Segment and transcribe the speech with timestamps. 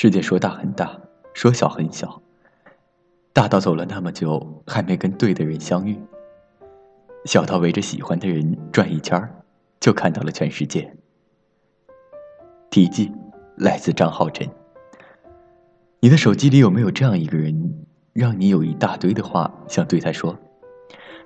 [0.00, 0.96] 世界说大很大，
[1.34, 2.22] 说小很小。
[3.32, 5.98] 大到走了那么久还没跟对的人相遇，
[7.24, 9.20] 小到围着喜欢的人转一圈
[9.80, 10.96] 就看到了全世界。
[12.70, 13.10] 题记
[13.56, 14.48] 来自张浩辰。
[15.98, 20.38] 你的手机里有没有这样一个人，让你有一大堆的话想对他说，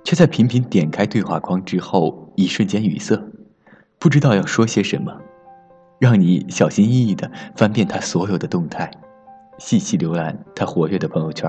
[0.03, 3.23] 却在频频点开对话框之后一瞬间语塞，
[3.99, 5.21] 不知道要说些什么？
[6.03, 8.91] 让你小心翼翼的翻遍他所有的动态，
[9.59, 11.49] 细细浏览他活跃的朋友圈，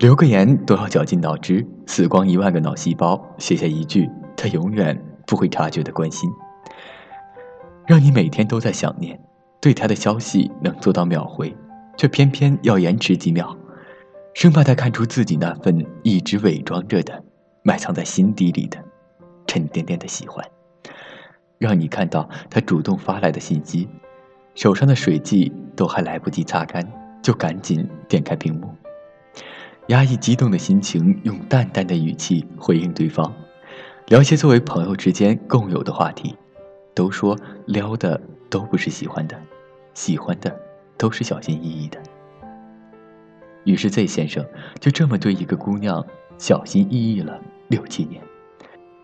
[0.00, 6.28] 留个言都要绞尽脑汁，死光一万个脑细胞，写下一句他永远不会察觉的关心。
[7.86, 9.16] 让你每天都在想念，
[9.60, 11.56] 对他的消息能做到秒回，
[11.96, 13.56] 却偏偏要延迟几秒，
[14.34, 17.22] 生怕他看出自己那份一直伪装着的、
[17.62, 18.76] 埋藏在心底里的
[19.46, 20.44] 沉甸甸的喜欢。
[21.58, 23.88] 让你看到他主动发来的信息，
[24.54, 26.86] 手上的水迹都还来不及擦干，
[27.22, 28.74] 就赶紧点开屏幕，
[29.88, 33.32] 压抑激动的心情，用淡淡的语气回应对方，
[34.08, 36.34] 聊些作为朋友之间共有的话题。
[36.94, 39.38] 都说撩的都不是喜欢的，
[39.92, 40.58] 喜欢的
[40.96, 41.98] 都是小心翼翼的。
[43.64, 44.42] 于是 Z 先生
[44.80, 46.02] 就这么对一个姑娘
[46.38, 48.22] 小心翼翼了六七年。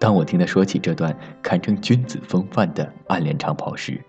[0.02, 4.02] 当我听他说起这段堪称君子风范的暗恋长跑时，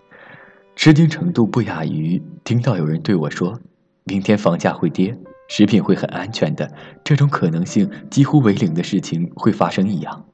[0.74, 3.56] 吃惊程度不亚于听到有人对我说
[4.02, 5.16] ：“明天房价会跌，
[5.48, 6.68] 食品会很安全的，
[7.04, 10.24] 这种可能性几乎为零的事情会发生一样。”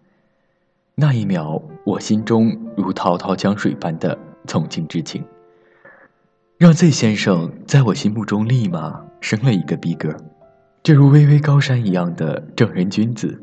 [0.97, 5.23] 那一秒，我心中如滔滔江水般的从情之情，
[6.57, 10.17] 让 Z 先生在我心目中立马升了一个逼格。
[10.83, 13.39] 这如巍巍高山一样的正人君子，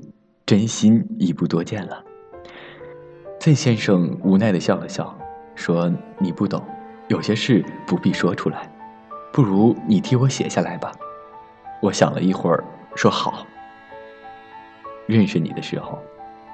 [0.47, 2.05] 真心已不多见了。
[3.39, 5.17] Z 先生无奈的笑了笑，
[5.55, 6.61] 说：“你不懂，
[7.07, 8.69] 有些事不必说出来，
[9.31, 10.91] 不如你替我写下来吧。”
[11.81, 12.63] 我想了一会儿，
[12.95, 13.45] 说：“好。”
[15.07, 15.97] 认识你的时候，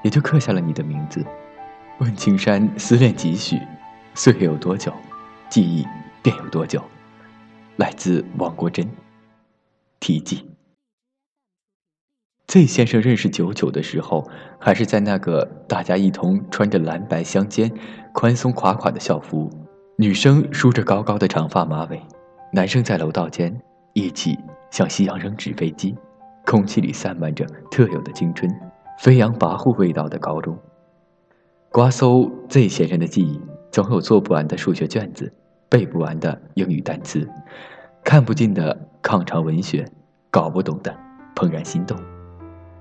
[0.04, 1.26] 也就刻下了你的名字。
[2.00, 3.60] 问青山思恋几许？
[4.14, 4.94] 岁月有多久，
[5.50, 5.88] 记忆
[6.22, 6.84] 便有多久。
[7.78, 8.88] 来自王国珍。
[10.00, 10.53] 题记。
[12.48, 14.28] Z 先生认识九九的时候，
[14.60, 17.72] 还是在那个大家一同穿着蓝白相间、
[18.14, 19.50] 宽松垮垮的校服，
[19.98, 22.00] 女生梳着高高的长发马尾，
[22.52, 23.60] 男生在楼道间
[23.94, 24.38] 一起
[24.70, 25.96] 向夕阳扔纸飞机，
[26.46, 28.54] 空气里散漫着特有的青春、
[29.00, 30.56] 飞扬跋扈味道的高中。
[31.72, 35.34] 刮搜 Z 先生的记忆，总有做不完的数学卷子，
[35.70, 37.28] 背不完的英语单词，
[38.04, 39.84] 看不尽的抗朝文学，
[40.30, 40.96] 搞不懂的
[41.34, 41.98] 怦然心动。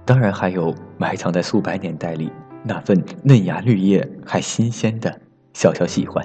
[0.05, 2.31] 当然，还有埋藏在数百年代里
[2.65, 5.21] 那份嫩芽绿叶还新鲜的
[5.53, 6.25] 小小喜欢。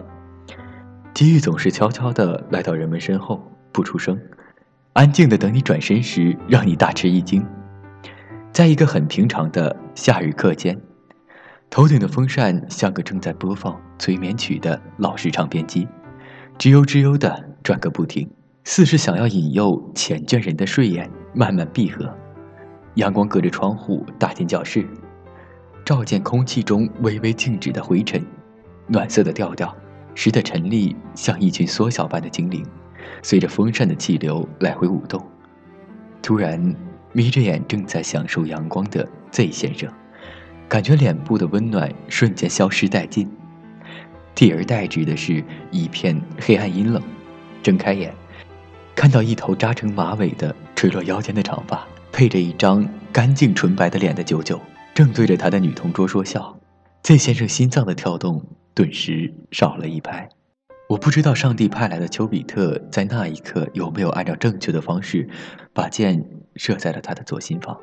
[1.14, 4.20] 机遇总是悄悄地来到人们身后，不出声，
[4.94, 7.46] 安静地等你转身时，让你大吃一惊。
[8.52, 10.80] 在一个很平常的夏日课间，
[11.70, 15.88] 头顶的风扇像个正在播放催眠曲的老式唱片机，
[16.58, 18.28] 吱悠吱悠地转个不停，
[18.64, 22.12] 似是想要引诱浅倦人的睡眼慢慢闭合。
[22.98, 24.84] 阳光隔着窗户打进教室，
[25.86, 28.26] 照见空气中微微静止的灰尘，
[28.88, 29.76] 暖色的调调，
[30.16, 32.66] 使得陈丽像一群缩小般的精灵，
[33.22, 35.24] 随着风扇的气流来回舞动。
[36.24, 36.76] 突然，
[37.14, 39.88] 眯着眼正在享受阳光的 Z 先生，
[40.68, 43.30] 感觉脸部的温暖瞬间消失殆尽，
[44.34, 47.00] 替而代之的是一片黑暗阴冷。
[47.62, 48.12] 睁开眼，
[48.96, 51.88] 看到一头扎成马尾的垂落腰间的长发。
[52.18, 52.84] 配着一张
[53.14, 54.60] 干净纯白的脸的九九，
[54.92, 56.60] 正对着他的女同桌说笑。
[57.04, 60.28] Z 先生心脏的跳动顿时少了一拍。
[60.90, 65.30] 我不知道上帝派来的丘比特在那一刻有没有按照正确的方式，
[65.74, 67.80] 把箭射在了他的左心房。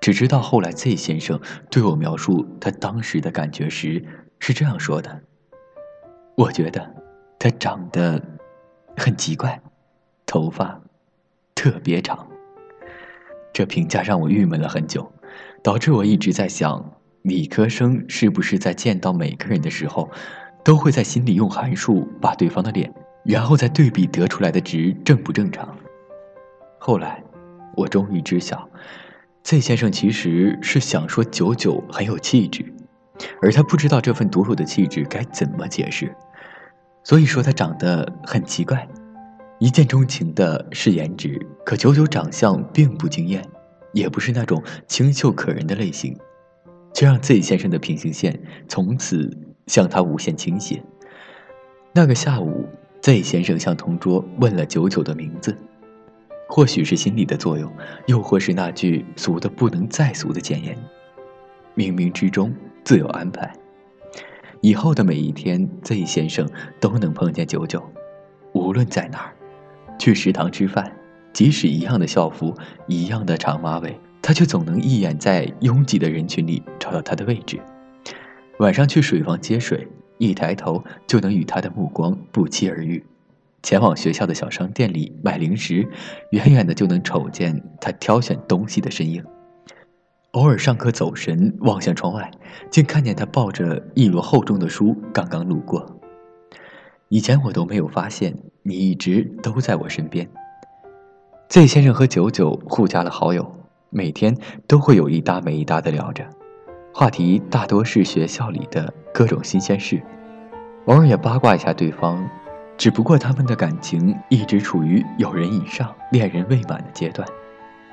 [0.00, 4.04] 只知道后来 Z 先生对我描述他当时的感觉时
[4.38, 5.20] 是这样说的
[6.38, 6.94] ：“我觉得
[7.40, 8.22] 他长得
[8.96, 9.60] 很奇怪，
[10.26, 10.80] 头发
[11.56, 12.24] 特别长。”
[13.52, 15.12] 这评价让我郁闷了很久，
[15.62, 16.84] 导致我一直在想，
[17.22, 20.10] 理科生是不是在见到每个人的时候，
[20.64, 22.92] 都会在心里用函数把对方的脸，
[23.24, 25.76] 然后再对比得出来的值正不正常？
[26.78, 27.22] 后来，
[27.76, 28.68] 我终于知晓
[29.44, 32.64] ，Z 先生其实是想说九九很有气质，
[33.40, 36.14] 而他不知道这份独有的气质该怎么解释，
[37.04, 38.88] 所以说他长得很奇怪。
[39.62, 43.40] 一见钟情的是颜值，可九九长相并不惊艳，
[43.92, 46.18] 也不是那种清秀可人的类型，
[46.92, 49.30] 却让 Z 先生的平行线从此
[49.68, 50.82] 向他无限倾斜。
[51.92, 52.66] 那个下午
[53.02, 55.56] ，Z 先生向同桌问了九九的名字，
[56.48, 57.72] 或许是心理的作用，
[58.06, 60.76] 又或是那句俗的不能再俗的简言：
[61.76, 63.48] 冥冥之中自有安排。
[64.60, 66.50] 以后的每一天，Z 先生
[66.80, 67.80] 都能碰见九九，
[68.54, 69.36] 无论在哪儿，
[70.02, 70.92] 去食堂吃饭，
[71.32, 72.52] 即使一样的校服，
[72.88, 77.60] 一样的长马尾，他却总能一眼在拥挤的人群里找到他的位置。
[78.58, 79.86] 晚上去水房接水，
[80.18, 83.00] 一抬头就能与他的目光不期而遇；
[83.62, 85.88] 前往学校的小商店里买零食，
[86.32, 89.24] 远远的就能瞅见他挑选东西的身影。
[90.32, 92.28] 偶尔上课走神，望向窗外，
[92.72, 96.01] 竟看见他抱着一摞厚重的书刚刚路过。
[97.12, 100.26] 以前我都没有发现，你一直都在我身边。
[101.50, 103.54] Z 先生和九九互加了好友，
[103.90, 104.34] 每天
[104.66, 106.26] 都会有一搭没一搭的聊着，
[106.94, 110.02] 话题大多是学校里的各种新鲜事，
[110.86, 112.26] 偶尔也八卦一下对方。
[112.78, 117.28] 只不过他们的感情一直处于友人以上、恋人未满的阶段，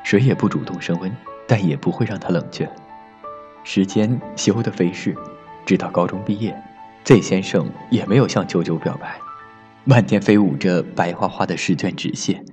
[0.01, 1.13] 谁也不主动升温。
[1.45, 2.69] 但也不会让他冷却。
[3.65, 5.13] 时间修得飞逝，
[5.65, 6.55] 直到高中毕业
[7.03, 9.19] ，Z 先生也没有向九九表白。
[9.85, 12.43] 漫天飞舞着白花花的试卷纸屑，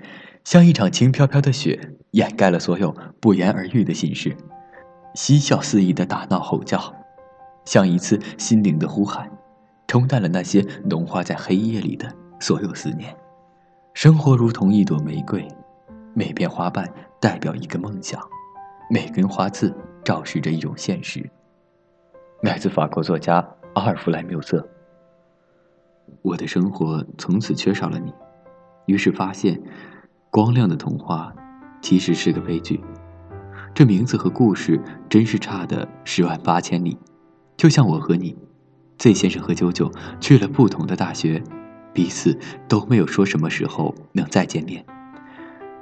[0.45, 1.79] 像一场轻飘飘的雪，
[2.13, 4.37] 掩盖了所有不言而喻的心事。
[5.15, 6.95] 嬉笑肆意的打闹吼叫，
[7.65, 9.31] 像一次心灵的呼喊，
[9.87, 12.11] 冲淡了那些浓化在黑夜里的
[12.41, 13.15] 所有思念。
[13.93, 15.47] 生活如同一朵玫瑰，
[16.15, 16.89] 每片花瓣
[17.21, 18.21] 代表一个梦想。
[18.89, 21.29] 每根花刺昭示着一种现实。
[22.43, 23.45] 来自法国作家
[23.77, 24.67] 阿尔弗莱缪瑟。
[26.23, 28.11] 我的生活从此缺少了你，
[28.87, 29.61] 于是发现，
[30.31, 31.31] 光亮的童话
[31.83, 32.81] 其实是个悲剧。
[33.75, 34.81] 这名字和故事
[35.11, 36.97] 真是差的十万八千里。
[37.59, 38.35] 就像我和你
[38.99, 41.43] ，Z 先生和九九去了不同的大学，
[41.93, 42.35] 彼此
[42.67, 44.83] 都没有说什么时候能再见面，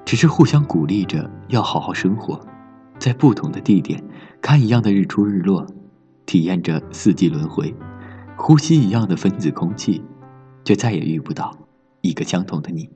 [0.04, 2.44] 只是互相鼓励着要好好生活。
[2.98, 4.02] 在不同的地点
[4.40, 5.64] 看一样的日出日落，
[6.26, 7.74] 体验着四季轮回，
[8.36, 10.02] 呼吸一样的分子空气，
[10.64, 11.56] 却再也遇不到
[12.00, 12.88] 一个相同的你。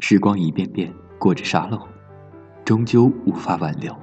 [0.00, 1.80] 时光一遍遍过着沙漏，
[2.64, 3.94] 终究无法挽留。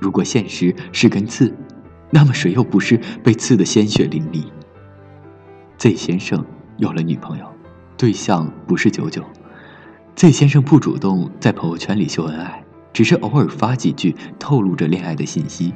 [0.00, 1.54] 如果现实是根刺，
[2.10, 4.44] 那么谁又不是被刺得鲜血淋漓
[5.78, 6.44] ？Z 先生
[6.78, 7.46] 有了女朋友，
[7.96, 9.24] 对象不是九九。
[10.16, 12.62] Z 先生不主动在朋友圈里秀恩爱。
[12.92, 15.72] 只是偶尔发几句透露着恋爱的信息，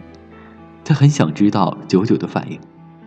[0.87, 2.61] 他很想知道九九的反应，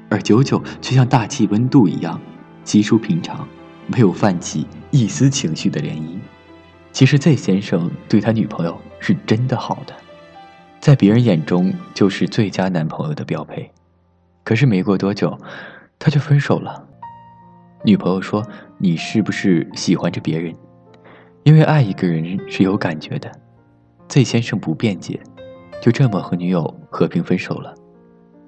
[0.09, 2.19] 而九九却像大气温度一样
[2.65, 3.47] 稀疏平常，
[3.87, 6.19] 没有泛起一丝情绪的涟漪。
[6.91, 9.93] 其实 Z 先生对他女朋友是真的好的，
[10.81, 13.71] 在别人眼中就是最佳男朋友的标配。
[14.43, 15.39] 可是没过多久，
[15.97, 16.85] 他就分手了。
[17.85, 18.45] 女朋友说
[18.77, 20.53] ：“你是不是喜欢着别人？
[21.43, 23.31] 因为爱一个人是有感觉的。”
[24.09, 25.17] Z 先生不辩解，
[25.81, 27.73] 就这么和女友和平分手了。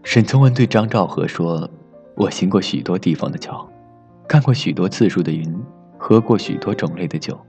[0.04, 1.69] 沈从文对张兆和说
[2.16, 3.68] ：“我行过许多地方的桥，
[4.28, 5.56] 看过许多次数的云，
[5.98, 7.39] 喝过许多种类的酒，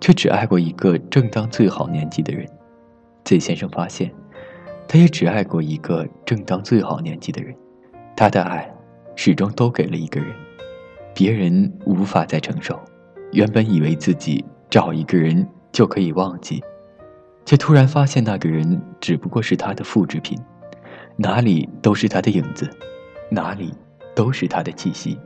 [0.00, 2.46] 却只爱过一个正当最好年纪的人。
[3.24, 4.12] ”Z 先生发现，
[4.88, 7.54] 他也只爱过一个正当最好年纪的人，
[8.16, 8.72] 他的爱
[9.14, 10.34] 始终都给了一个人，
[11.14, 12.78] 别人无法再承受。
[13.32, 16.62] 原本以为自己找一个人就可以忘记。
[17.44, 20.38] 却突然发现，那个人只不过是他的复制品，
[21.16, 22.68] 哪里都是他的影子，
[23.30, 23.74] 哪里
[24.14, 25.18] 都是他的气息。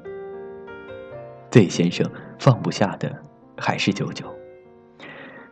[1.50, 3.10] Z 先生放不下的
[3.56, 4.26] 还是九九，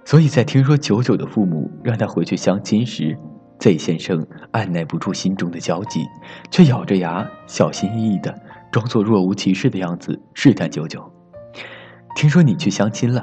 [0.05, 3.17] 所以在听说九九的父母让他回去相亲时
[3.61, 6.05] ，Z 先生按耐不住心中的焦急，
[6.51, 8.35] 却咬着牙，小心翼翼的
[8.73, 11.11] 装作若无其事的样子试探九九
[12.17, 13.23] ：“听说你去相亲了？”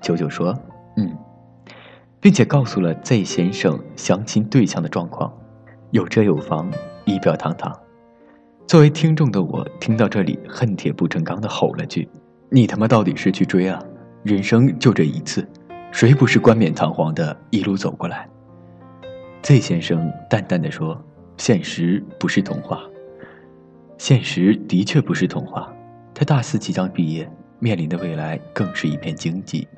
[0.00, 0.56] 九九说
[0.96, 1.16] ：“嗯。”
[2.24, 5.30] 并且告诉了 Z 先生相亲对象的状况，
[5.90, 6.72] 有车有房，
[7.04, 7.70] 仪表堂堂。
[8.66, 12.08] 作为听众的我，听到这里，恨铁不成钢的吼了句
[12.48, 13.78] ：“你他妈到底是去追啊？
[14.22, 15.46] 人生就这一次，
[15.92, 18.26] 谁不是冠冕堂皇的一路走过来
[19.42, 20.98] ？”Z 先生淡淡的说
[21.36, 22.80] ：“现实不是童话，
[23.98, 25.70] 现实的确不是童话。
[26.14, 29.68] 他大四即将毕业，面临的未来更是一片荆棘。”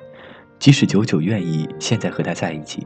[0.59, 2.85] 即使九九愿意现在和他在一起，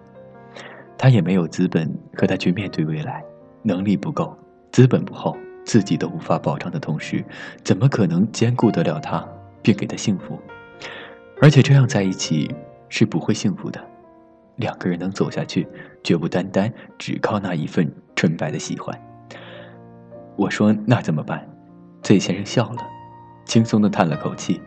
[0.98, 3.24] 他也没有资本和他去面对未来，
[3.64, 4.38] 能力不够，
[4.72, 7.24] 资本不厚，自己都无法保障的同时，
[7.64, 9.26] 怎么可能兼顾得了他，
[9.62, 10.38] 并给他幸福？
[11.42, 12.54] 而且这样在一起
[12.90, 13.82] 是不会幸福的。
[14.58, 15.68] 两个人能走下去，
[16.04, 18.96] 绝不单单只靠那一份纯白的喜欢。
[20.36, 21.48] 我说那怎么办
[22.04, 22.82] ？Z 先生笑了，
[23.46, 24.62] 轻松的叹了口气。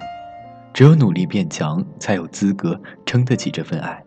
[0.75, 4.05] 只有努力变强，才有资格撑得起这份爱。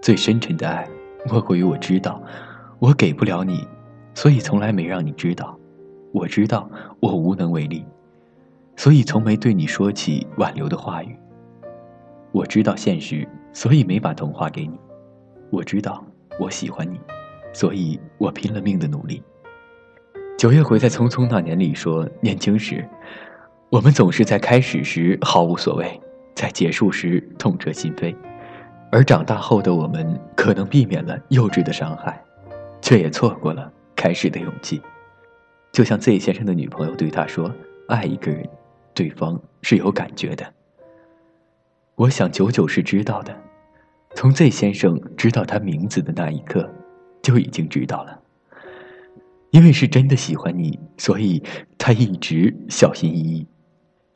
[0.00, 0.88] 最深沉的爱，
[1.28, 2.22] 莫过于我知道，
[2.78, 3.66] 我给不了你，
[4.14, 5.58] 所以从来没让你知道。
[6.12, 6.70] 我知道
[7.00, 7.84] 我无能为力，
[8.76, 11.18] 所以从没对你说起挽留的话语。
[12.30, 14.78] 我知道现实，所以没把童话给你。
[15.50, 16.04] 我知道
[16.38, 17.00] 我喜欢你，
[17.52, 19.20] 所以我拼了命的努力。
[20.38, 22.88] 九月回在《匆匆那年》里说：“年轻时。”
[23.68, 26.00] 我们总是在开始时毫无所谓，
[26.36, 28.14] 在结束时痛彻心扉，
[28.92, 32.22] 而长大后的我们可能避免了幼稚的伤害，
[32.80, 34.80] 却也错过了开始的勇气。
[35.72, 37.52] 就像 Z 先生的女朋友对他说
[37.88, 38.48] ：“爱一个人，
[38.94, 40.46] 对方是有感觉的。”
[41.96, 43.36] 我想九九是知道的，
[44.14, 46.72] 从 Z 先生知道他名字的那一刻，
[47.20, 48.20] 就已经知道了。
[49.50, 51.42] 因为是真的喜欢你，所以
[51.76, 53.46] 他一直小心翼翼。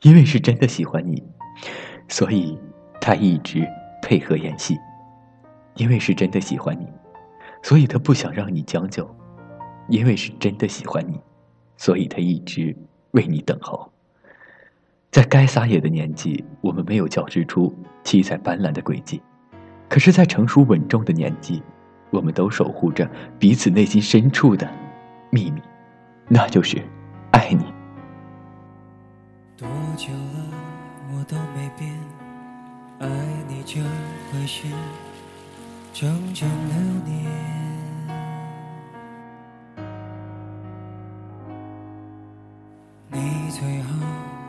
[0.01, 1.23] 因为是真的喜欢你，
[2.07, 2.57] 所以
[2.99, 3.67] 他一直
[4.01, 4.75] 配合演戏；
[5.75, 6.87] 因为是真的喜欢你，
[7.61, 9.05] 所以他不想让你将就；
[9.87, 11.19] 因为是真的喜欢你，
[11.77, 12.75] 所以他一直
[13.11, 13.91] 为你等候。
[15.11, 17.71] 在该撒野的年纪，我们没有交织出
[18.03, 19.21] 七彩斑斓的轨迹；
[19.87, 21.61] 可是，在成熟稳重的年纪，
[22.09, 24.67] 我们都守护着彼此内心深处的
[25.29, 25.61] 秘密，
[26.27, 26.81] 那就是
[27.31, 27.65] 爱你。
[33.73, 33.79] 就
[34.33, 34.67] 会是
[35.93, 36.75] 整整六
[37.05, 37.31] 年。
[43.07, 43.89] 你最好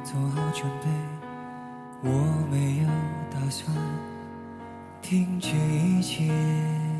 [0.03, 0.89] 做好准备，
[2.03, 2.09] 我
[2.51, 2.89] 没有
[3.31, 3.73] 打算
[5.01, 6.92] 停止一切。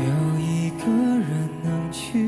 [0.00, 2.27] 有一个人能去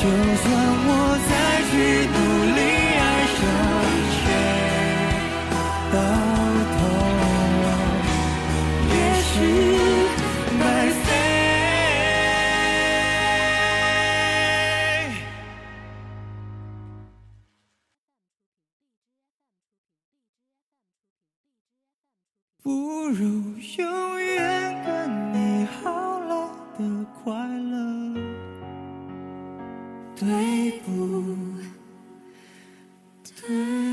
[0.00, 1.32] 就算我再
[1.70, 2.27] 去
[30.20, 30.90] 对不
[33.46, 33.87] 对？